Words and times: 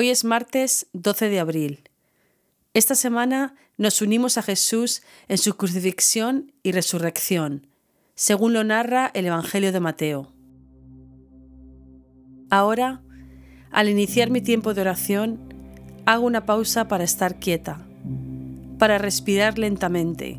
Hoy 0.00 0.10
es 0.10 0.22
martes 0.22 0.86
12 0.92 1.28
de 1.28 1.40
abril. 1.40 1.80
Esta 2.72 2.94
semana 2.94 3.56
nos 3.78 4.00
unimos 4.00 4.38
a 4.38 4.42
Jesús 4.42 5.02
en 5.26 5.38
su 5.38 5.56
crucifixión 5.56 6.52
y 6.62 6.70
resurrección, 6.70 7.66
según 8.14 8.52
lo 8.52 8.62
narra 8.62 9.10
el 9.12 9.26
Evangelio 9.26 9.72
de 9.72 9.80
Mateo. 9.80 10.32
Ahora, 12.48 13.02
al 13.72 13.88
iniciar 13.88 14.30
mi 14.30 14.40
tiempo 14.40 14.72
de 14.72 14.82
oración, 14.82 15.52
hago 16.06 16.26
una 16.26 16.46
pausa 16.46 16.86
para 16.86 17.02
estar 17.02 17.40
quieta, 17.40 17.84
para 18.78 18.98
respirar 18.98 19.58
lentamente, 19.58 20.38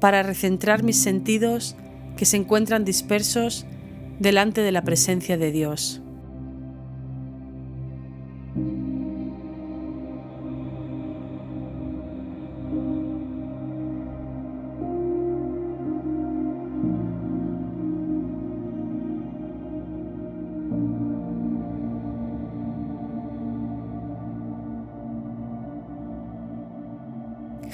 para 0.00 0.22
recentrar 0.22 0.82
mis 0.82 1.02
sentidos 1.02 1.76
que 2.16 2.24
se 2.24 2.38
encuentran 2.38 2.86
dispersos 2.86 3.66
delante 4.18 4.62
de 4.62 4.72
la 4.72 4.84
presencia 4.84 5.36
de 5.36 5.52
Dios. 5.52 6.00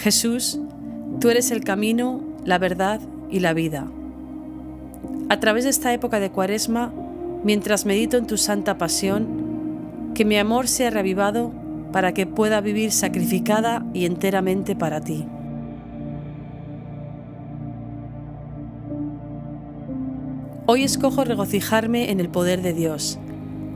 Jesús, 0.01 0.59
tú 1.21 1.29
eres 1.29 1.51
el 1.51 1.63
camino, 1.63 2.23
la 2.47 2.57
verdad 2.57 3.01
y 3.31 3.41
la 3.41 3.53
vida. 3.53 3.87
A 5.29 5.41
través 5.41 5.65
de 5.65 5.71
esta 5.71 5.93
época 5.93 6.21
de 6.21 6.31
Cuaresma, 6.31 6.91
mientras 7.45 7.85
medito 7.85 8.17
en 8.17 8.27
tu 8.27 8.39
santa 8.39 8.79
pasión, 8.79 9.50
que 10.15 10.25
mi 10.25 10.37
amor 10.37 10.69
sea 10.69 10.91
revivado 10.91 11.53
para 11.93 12.13
que 12.13 12.27
pueda 12.27 12.61
vivir 12.61 12.93
sacrificada 12.93 13.85
y 13.93 14.07
enteramente 14.07 14.77
para 14.77 15.01
ti. 15.01 15.27
Hoy 20.67 20.85
escojo 20.85 21.25
regocijarme 21.25 22.13
en 22.13 22.21
el 22.21 22.29
poder 22.29 22.63
de 22.63 22.73
Dios, 22.73 23.19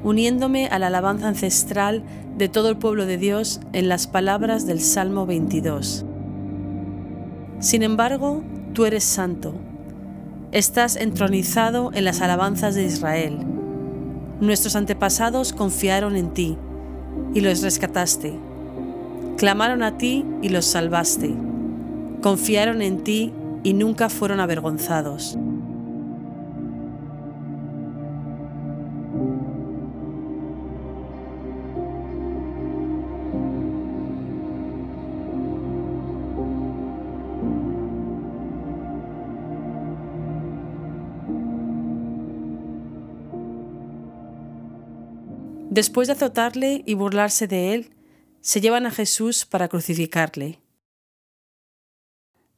uniéndome 0.04 0.68
a 0.68 0.78
la 0.78 0.86
alabanza 0.86 1.26
ancestral 1.26 2.04
de 2.36 2.48
todo 2.48 2.68
el 2.68 2.76
pueblo 2.76 3.04
de 3.04 3.18
Dios 3.18 3.60
en 3.72 3.88
las 3.88 4.06
palabras 4.06 4.64
del 4.66 4.80
Salmo 4.80 5.26
22. 5.26 6.04
Sin 7.58 7.82
embargo, 7.82 8.44
tú 8.74 8.84
eres 8.84 9.02
santo. 9.02 9.54
Estás 10.52 10.94
entronizado 10.94 11.90
en 11.94 12.04
las 12.04 12.20
alabanzas 12.20 12.76
de 12.76 12.84
Israel. 12.84 13.53
Nuestros 14.44 14.76
antepasados 14.76 15.54
confiaron 15.54 16.16
en 16.16 16.34
ti 16.34 16.58
y 17.32 17.40
los 17.40 17.62
rescataste. 17.62 18.38
Clamaron 19.38 19.82
a 19.82 19.96
ti 19.96 20.22
y 20.42 20.50
los 20.50 20.66
salvaste. 20.66 21.34
Confiaron 22.20 22.82
en 22.82 23.02
ti 23.02 23.32
y 23.62 23.72
nunca 23.72 24.10
fueron 24.10 24.40
avergonzados. 24.40 25.38
Después 45.74 46.06
de 46.06 46.12
azotarle 46.12 46.84
y 46.86 46.94
burlarse 46.94 47.48
de 47.48 47.74
él, 47.74 47.90
se 48.40 48.60
llevan 48.60 48.86
a 48.86 48.92
Jesús 48.92 49.44
para 49.44 49.66
crucificarle. 49.66 50.60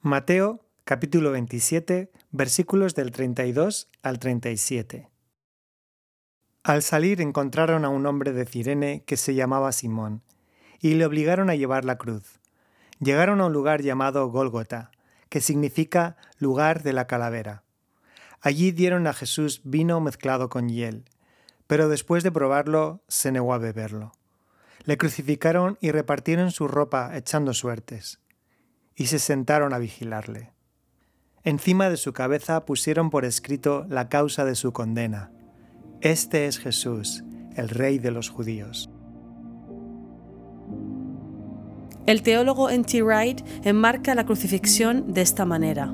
Mateo 0.03 0.61
capítulo 0.85 1.31
27 1.31 2.13
versículos 2.31 2.95
del 2.95 3.13
32 3.13 3.89
al 4.03 4.19
37. 4.19 5.09
Al 6.63 6.83
salir 6.83 7.23
encontraron 7.23 7.87
a 7.87 7.89
un 7.89 8.05
hombre 8.05 8.33
de 8.33 8.45
Cirene 8.45 9.03
que 9.07 9.17
se 9.17 9.35
llamaba 9.35 9.73
Simón, 9.73 10.23
y 10.83 10.93
le 10.93 11.07
obligaron 11.07 11.49
a 11.49 11.55
llevar 11.55 11.87
la 11.87 11.97
cruz. 11.97 12.39
Llegaron 13.01 13.41
a 13.41 13.47
un 13.47 13.53
lugar 13.55 13.81
llamado 13.81 14.29
Gólgota, 14.29 14.91
que 15.31 15.41
significa 15.41 16.19
lugar 16.39 16.83
de 16.83 16.93
la 16.93 17.07
calavera. 17.07 17.63
Allí 18.43 18.73
dieron 18.73 19.07
a 19.07 19.15
Jesús 19.15 19.63
vino 19.65 20.03
mezclado 20.03 20.51
con 20.51 20.69
hiel 20.69 21.07
pero 21.67 21.89
después 21.89 22.23
de 22.23 22.33
probarlo 22.33 23.03
se 23.09 23.33
negó 23.33 23.55
a 23.55 23.59
beberlo. 23.59 24.13
Le 24.85 24.97
crucificaron 24.97 25.79
y 25.81 25.91
repartieron 25.91 26.53
su 26.53 26.69
ropa 26.69 27.17
echando 27.17 27.53
suertes, 27.55 28.21
y 28.95 29.07
se 29.07 29.19
sentaron 29.19 29.75
a 29.75 29.79
vigilarle. 29.79 30.53
Encima 31.43 31.91
de 31.91 31.97
su 31.97 32.13
cabeza 32.13 32.65
pusieron 32.65 33.11
por 33.11 33.25
escrito 33.25 33.85
la 33.89 34.09
causa 34.09 34.45
de 34.45 34.55
su 34.55 34.73
condena. 34.73 35.31
Este 36.01 36.47
es 36.47 36.59
Jesús, 36.59 37.25
el 37.57 37.69
rey 37.69 37.99
de 37.99 38.11
los 38.11 38.31
judíos. 38.31 38.91
El 42.07 42.23
teólogo 42.23 42.71
N.T. 42.71 43.03
Wright 43.03 43.41
enmarca 43.65 44.15
la 44.15 44.25
crucifixión 44.25 45.13
de 45.13 45.23
esta 45.23 45.45
manera. 45.45 45.93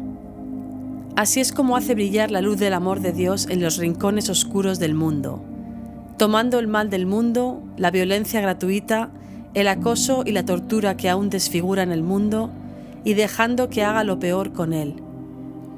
Así 1.17 1.41
es 1.41 1.53
como 1.53 1.77
hace 1.77 1.95
brillar 1.95 2.31
la 2.31 2.43
luz 2.43 2.59
del 2.59 2.75
amor 2.75 3.01
de 3.01 3.13
Dios 3.13 3.47
en 3.49 3.63
los 3.63 3.79
rincones 3.79 4.29
oscuros 4.29 4.79
del 4.79 4.95
mundo 4.95 5.52
tomando 6.23 6.61
el 6.61 6.69
mal 6.69 6.89
del 6.89 7.05
mundo, 7.05 7.65
la 7.77 7.91
violencia 7.91 8.41
gratuita, 8.41 9.11
el 9.55 9.67
acoso 9.67 10.23
y 10.25 10.31
la 10.31 10.45
tortura 10.45 10.97
que 10.97 11.09
aún 11.09 11.31
desfiguran 11.31 11.91
el 11.91 12.05
mundo, 12.05 12.49
y 13.03 13.15
dejando 13.15 13.69
que 13.69 13.83
haga 13.83 14.05
lo 14.05 14.21
peor 14.21 14.53
con 14.53 14.73
él. 14.73 15.03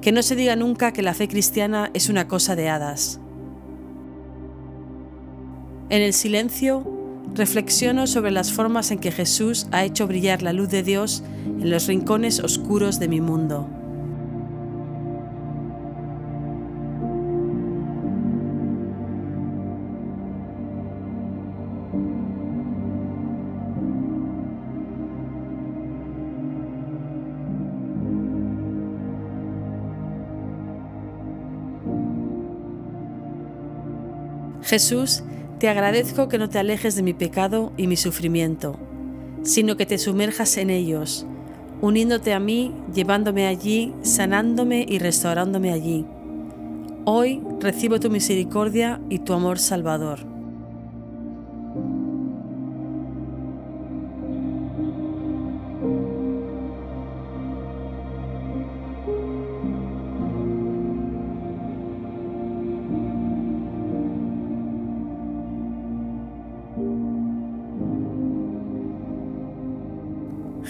Que 0.03 0.13
no 0.13 0.23
se 0.23 0.37
diga 0.37 0.55
nunca 0.55 0.93
que 0.93 1.01
la 1.01 1.15
fe 1.15 1.29
cristiana 1.29 1.91
es 1.95 2.11
una 2.11 2.29
cosa 2.29 2.57
de 2.57 2.69
hadas. 2.69 3.21
En 5.89 6.03
el 6.03 6.13
silencio, 6.13 6.85
reflexiono 7.35 8.07
sobre 8.07 8.31
las 8.31 8.53
formas 8.53 8.91
en 8.91 8.99
que 8.99 9.13
Jesús 9.13 9.67
ha 9.73 9.83
hecho 9.83 10.07
brillar 10.07 10.43
la 10.43 10.53
luz 10.53 10.69
de 10.69 10.83
Dios 10.83 11.25
en 11.47 11.71
los 11.71 11.87
rincones 11.87 12.41
oscuros 12.41 12.99
de 12.99 13.09
mi 13.09 13.23
mundo. 13.23 13.67
Jesús, 34.65 35.23
te 35.59 35.69
agradezco 35.69 36.29
que 36.29 36.39
no 36.39 36.49
te 36.49 36.59
alejes 36.59 36.97
de 36.97 37.03
mi 37.03 37.13
pecado 37.13 37.73
y 37.77 37.87
mi 37.87 37.97
sufrimiento, 37.97 38.79
sino 39.43 39.77
que 39.77 39.85
te 39.85 39.99
sumerjas 39.99 40.57
en 40.57 40.71
ellos, 40.71 41.27
uniéndote 41.83 42.33
a 42.33 42.41
mí, 42.41 42.75
llevándome 42.95 43.47
allí, 43.47 43.93
sanándome 44.01 44.87
y 44.89 44.99
restaurándome 44.99 45.71
allí. 45.71 46.07
Hoy 47.05 47.43
recibo 47.61 48.01
tu 48.01 48.09
misericordia 48.09 49.03
y 49.11 49.19
tu 49.19 49.35
amor 49.35 49.59
salvador. 49.59 50.34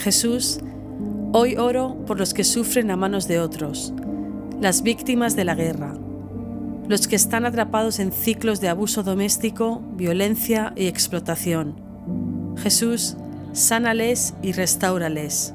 Jesús, 0.05 0.61
hoy 1.33 1.56
oro 1.56 1.97
por 2.06 2.19
los 2.19 2.35
que 2.35 2.45
sufren 2.45 2.91
a 2.91 2.97
manos 2.97 3.27
de 3.27 3.41
otros, 3.41 3.95
las 4.61 4.83
víctimas 4.83 5.35
de 5.35 5.45
la 5.45 5.55
guerra, 5.55 5.95
los 6.87 7.09
que 7.09 7.17
están 7.17 7.47
atrapados 7.47 7.99
en 8.01 8.12
ciclos 8.12 8.61
de 8.61 8.69
abuso 8.69 9.03
doméstico, 9.03 9.81
violencia 9.97 10.75
y 10.77 10.89
explotación. 10.89 11.81
Jesús, 12.59 13.17
sánales 13.55 14.35
y 14.43 14.53
restáurales. 14.53 15.55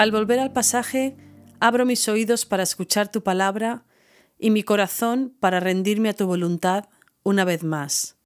Al 0.00 0.12
volver 0.12 0.38
al 0.38 0.50
pasaje, 0.50 1.14
abro 1.60 1.84
mis 1.84 2.08
oídos 2.08 2.46
para 2.46 2.62
escuchar 2.62 3.12
tu 3.12 3.22
palabra 3.22 3.84
y 4.38 4.50
mi 4.50 4.62
corazón 4.62 5.36
para 5.40 5.60
rendirme 5.60 6.08
a 6.08 6.14
tu 6.14 6.26
voluntad 6.26 6.88
una 7.22 7.44
vez 7.44 7.64
más. 7.64 8.16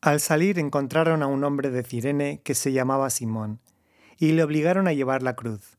Al 0.00 0.18
salir 0.18 0.58
encontraron 0.58 1.22
a 1.22 1.28
un 1.28 1.44
hombre 1.44 1.70
de 1.70 1.84
Cirene 1.84 2.40
que 2.42 2.56
se 2.56 2.72
llamaba 2.72 3.10
Simón, 3.10 3.60
y 4.18 4.32
le 4.32 4.42
obligaron 4.42 4.88
a 4.88 4.92
llevar 4.92 5.22
la 5.22 5.36
cruz. 5.36 5.78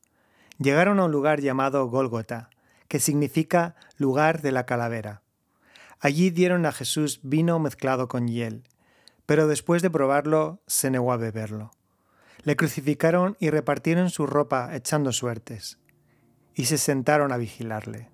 Llegaron 0.57 1.01
a 1.01 1.03
un 1.03 1.11
lugar 1.11 1.41
llamado 1.41 1.85
Gólgota, 1.89 2.49
que 2.87 3.01
significa 3.01 3.75
lugar 3.97 4.41
de 4.41 4.53
la 4.53 4.65
calavera. 4.65 5.21
Allí 5.99 6.29
dieron 6.29 6.65
a 6.65 6.71
Jesús 6.71 7.19
vino 7.23 7.59
mezclado 7.59 8.07
con 8.07 8.29
hiel, 8.29 8.63
pero 9.25 9.47
después 9.47 9.81
de 9.81 9.89
probarlo 9.89 10.61
se 10.65 10.89
negó 10.89 11.11
a 11.11 11.17
beberlo. 11.17 11.71
Le 12.43 12.55
crucificaron 12.55 13.35
y 13.39 13.49
repartieron 13.49 14.09
su 14.09 14.27
ropa 14.27 14.75
echando 14.75 15.11
suertes, 15.11 15.79
y 16.55 16.65
se 16.65 16.77
sentaron 16.77 17.31
a 17.31 17.37
vigilarle. 17.37 18.09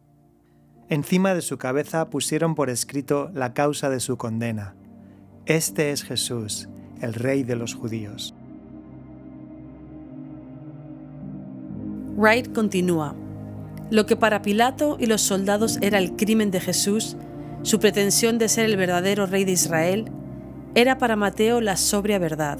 Encima 0.90 1.34
de 1.34 1.42
su 1.42 1.58
cabeza 1.58 2.10
pusieron 2.10 2.56
por 2.56 2.70
escrito 2.70 3.32
la 3.34 3.54
causa 3.54 3.90
de 3.90 4.00
su 4.00 4.18
condena. 4.18 4.76
Este 5.46 5.92
es 5.92 6.04
Jesús, 6.04 6.70
el 7.02 7.14
Rey 7.14 7.44
de 7.44 7.56
los 7.56 7.74
judíos. 7.74 8.36
Wright 12.16 12.54
continúa. 12.54 13.16
Lo 13.90 14.06
que 14.06 14.16
para 14.16 14.42
Pilato 14.42 14.98
y 15.00 15.08
los 15.08 15.22
soldados 15.22 15.78
era 15.82 15.98
el 15.98 16.16
crimen 16.16 16.52
de 16.52 16.60
Jesús, 16.60 17.18
su 17.64 17.80
pretensión 17.80 18.38
de 18.38 18.50
ser 18.50 18.66
el 18.66 18.78
verdadero 18.78 19.26
rey 19.26 19.46
de 19.46 19.54
Israel, 19.54 20.12
era 20.76 20.98
para 20.98 21.16
Mateo 21.16 21.62
la 21.62 21.78
sobria 21.78 22.20
verdad, 22.20 22.60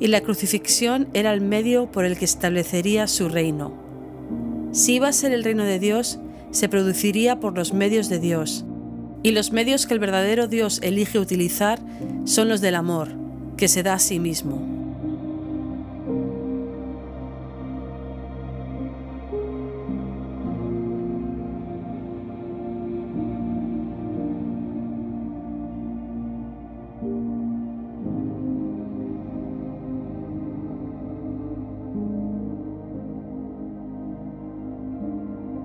y 0.00 0.08
la 0.08 0.20
crucifixión 0.20 1.08
era 1.14 1.32
el 1.32 1.40
medio 1.40 1.90
por 1.90 2.04
el 2.04 2.16
que 2.18 2.24
establecería 2.24 3.06
su 3.06 3.28
reino. 3.28 3.72
Si 4.72 4.94
iba 4.94 5.08
a 5.08 5.12
ser 5.12 5.32
el 5.32 5.44
reino 5.44 5.64
de 5.64 5.78
Dios, 5.78 6.18
se 6.50 6.68
produciría 6.68 7.40
por 7.40 7.56
los 7.56 7.72
medios 7.72 8.08
de 8.08 8.18
Dios, 8.18 8.64
y 9.22 9.32
los 9.32 9.52
medios 9.52 9.86
que 9.86 9.94
el 9.94 10.00
verdadero 10.00 10.48
Dios 10.48 10.80
elige 10.82 11.18
utilizar 11.18 11.80
son 12.24 12.48
los 12.48 12.60
del 12.60 12.74
amor, 12.74 13.08
que 13.56 13.68
se 13.68 13.82
da 13.82 13.94
a 13.94 13.98
sí 13.98 14.18
mismo. 14.18 14.83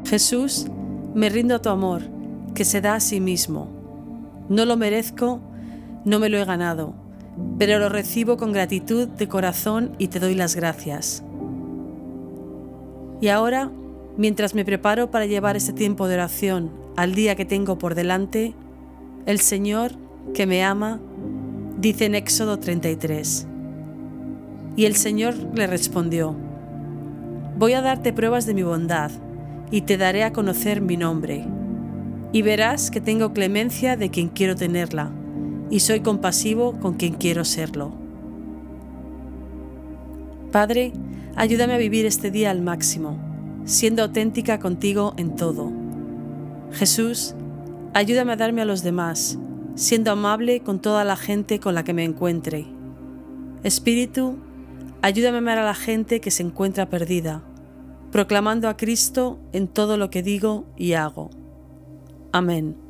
Jesús, 0.09 0.65
me 1.13 1.29
rindo 1.29 1.53
a 1.53 1.61
tu 1.61 1.69
amor, 1.69 2.01
que 2.55 2.65
se 2.65 2.81
da 2.81 2.95
a 2.95 2.99
sí 2.99 3.19
mismo. 3.19 3.67
No 4.49 4.65
lo 4.65 4.75
merezco, 4.75 5.39
no 6.03 6.17
me 6.17 6.29
lo 6.29 6.39
he 6.39 6.45
ganado, 6.45 6.95
pero 7.59 7.77
lo 7.77 7.89
recibo 7.89 8.35
con 8.35 8.51
gratitud 8.51 9.07
de 9.07 9.27
corazón 9.27 9.91
y 9.99 10.07
te 10.07 10.19
doy 10.19 10.33
las 10.33 10.55
gracias. 10.55 11.23
Y 13.21 13.27
ahora, 13.27 13.69
mientras 14.17 14.55
me 14.55 14.65
preparo 14.65 15.11
para 15.11 15.27
llevar 15.27 15.55
este 15.55 15.73
tiempo 15.73 16.07
de 16.07 16.15
oración 16.15 16.71
al 16.97 17.13
día 17.13 17.35
que 17.35 17.45
tengo 17.45 17.77
por 17.77 17.93
delante, 17.93 18.55
el 19.27 19.39
Señor, 19.39 19.91
que 20.33 20.47
me 20.47 20.63
ama, 20.63 20.99
dice 21.79 22.05
en 22.05 22.15
Éxodo 22.15 22.57
33. 22.57 23.45
Y 24.75 24.85
el 24.85 24.95
Señor 24.95 25.35
le 25.53 25.67
respondió, 25.67 26.35
Voy 27.59 27.73
a 27.73 27.83
darte 27.83 28.11
pruebas 28.11 28.47
de 28.47 28.55
mi 28.55 28.63
bondad 28.63 29.11
y 29.71 29.81
te 29.81 29.97
daré 29.97 30.23
a 30.23 30.33
conocer 30.33 30.81
mi 30.81 30.97
nombre. 30.97 31.45
Y 32.31 32.41
verás 32.41 32.91
que 32.91 33.01
tengo 33.01 33.33
clemencia 33.33 33.97
de 33.97 34.09
quien 34.09 34.29
quiero 34.29 34.55
tenerla, 34.55 35.11
y 35.69 35.79
soy 35.81 36.01
compasivo 36.01 36.79
con 36.79 36.95
quien 36.95 37.13
quiero 37.13 37.45
serlo. 37.45 37.93
Padre, 40.51 40.93
ayúdame 41.35 41.73
a 41.73 41.77
vivir 41.77 42.05
este 42.05 42.31
día 42.31 42.49
al 42.51 42.61
máximo, 42.61 43.19
siendo 43.65 44.03
auténtica 44.03 44.59
contigo 44.59 45.13
en 45.17 45.35
todo. 45.35 45.71
Jesús, 46.71 47.35
ayúdame 47.93 48.33
a 48.33 48.35
darme 48.35 48.61
a 48.61 48.65
los 48.65 48.83
demás, 48.83 49.37
siendo 49.75 50.11
amable 50.11 50.61
con 50.61 50.79
toda 50.79 51.03
la 51.03 51.15
gente 51.15 51.59
con 51.59 51.75
la 51.75 51.83
que 51.83 51.93
me 51.93 52.03
encuentre. 52.03 52.65
Espíritu, 53.63 54.37
ayúdame 55.01 55.37
a 55.37 55.39
amar 55.39 55.57
a 55.59 55.65
la 55.65 55.75
gente 55.75 56.19
que 56.19 56.31
se 56.31 56.43
encuentra 56.43 56.89
perdida 56.89 57.43
proclamando 58.11 58.67
a 58.67 58.77
Cristo 58.77 59.39
en 59.53 59.67
todo 59.67 59.97
lo 59.97 60.09
que 60.09 60.23
digo 60.23 60.65
y 60.75 60.93
hago. 60.93 61.29
Amén. 62.31 62.88